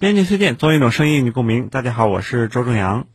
[0.00, 1.68] 编辑推荐，做一种声音与你共鸣。
[1.68, 3.06] 大家好，我是周正阳。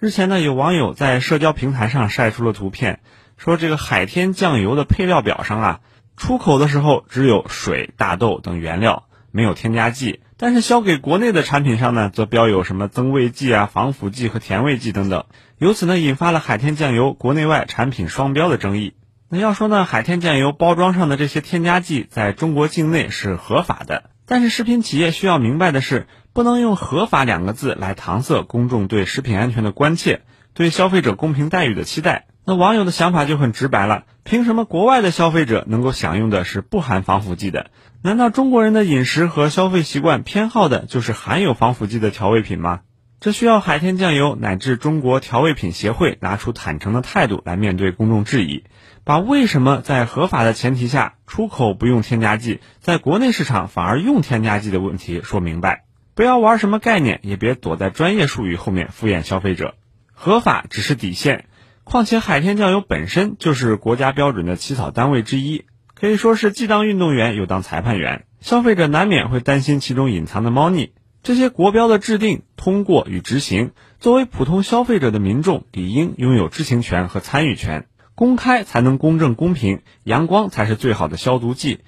[0.00, 2.98] 日前呢，有网友在社交平台上晒出了图片，
[3.36, 5.80] 说这个海天酱油的配料表上啊，
[6.16, 15.26] 出口的时候只有水、大豆等原料，没有添加剂；但是销给国内的产品上呢，则标有什么增味剂啊、防腐剂和甜味剂等等。
[15.58, 18.94] 由此呢，引发了海天酱油国内外产品双标的争议。
[19.28, 26.06] 那要说呢，海天酱油包装上的这些添加剂在中国境内是合法的，但是食品企业需要明白的是。
[26.32, 30.22] 不能用“合法”两个字来搪塞公众对食品安全的关切，
[30.54, 32.24] 对消费者公平待遇的期待。
[32.46, 37.66] 那网友的想法就很直白了：凭什么国外的消费者能够享用的是不含防腐剂的？
[38.00, 42.80] 难道中国人的饮食和消费习惯偏好的就是含有防腐剂的调味品吗？
[43.22, 48.64] 这需要海天酱油乃至中国调味品协会拿出坦诚的态度来面对公众质疑，
[49.04, 55.84] 把为什么在合法的前提下出口不用添加剂，在国内市场反而用添加剂的问题说明白。
[56.16, 59.76] 不要玩什么概念，也别躲在专业术语后面敷衍消费者。
[60.12, 61.44] 合法只是底线，
[61.84, 68.24] 况且海天酱油本身就是国家标准的起草单位之一，可以说是既当运动员又当裁判员。
[68.40, 70.90] 消费者难免会担心其中隐藏的猫腻。
[71.22, 73.70] 这些国标的制定、通过与执行，
[74.00, 77.86] 作为普通消费者的民众，理应拥有知情权和参与权。
[78.16, 81.78] 公开才能公正公平，阳光才是最好的消毒剂。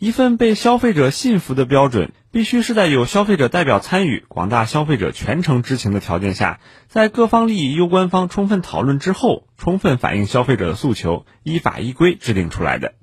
[0.00, 12.94] 一份被消费者信服的标准，必须是在有消费者代表参与、广大消费者全程知情的条件下，在各方利益攸关方充分讨论之后，充分反映消费者的诉求，依法依规制定出来的。